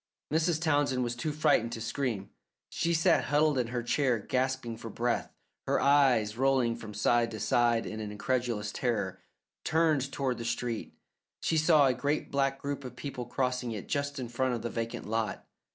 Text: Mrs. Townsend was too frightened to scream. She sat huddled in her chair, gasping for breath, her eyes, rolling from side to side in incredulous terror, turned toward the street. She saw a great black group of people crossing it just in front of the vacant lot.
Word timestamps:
Mrs. 0.33 0.59
Townsend 0.59 1.03
was 1.03 1.15
too 1.15 1.31
frightened 1.31 1.71
to 1.73 1.79
scream. 1.79 2.31
She 2.69 2.91
sat 2.91 3.25
huddled 3.25 3.59
in 3.59 3.67
her 3.67 3.83
chair, 3.83 4.17
gasping 4.17 4.75
for 4.75 4.89
breath, 4.89 5.31
her 5.67 5.79
eyes, 5.79 6.37
rolling 6.39 6.75
from 6.75 6.95
side 6.95 7.29
to 7.29 7.39
side 7.39 7.85
in 7.85 7.99
incredulous 7.99 8.71
terror, 8.71 9.21
turned 9.63 10.11
toward 10.11 10.39
the 10.39 10.43
street. 10.45 10.95
She 11.41 11.55
saw 11.57 11.85
a 11.85 11.93
great 11.93 12.31
black 12.31 12.57
group 12.59 12.83
of 12.83 12.95
people 12.95 13.27
crossing 13.27 13.73
it 13.73 13.87
just 13.87 14.17
in 14.17 14.27
front 14.27 14.55
of 14.55 14.63
the 14.63 14.71
vacant 14.71 15.07
lot. 15.07 15.45